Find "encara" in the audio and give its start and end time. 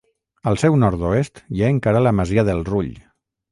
1.75-2.03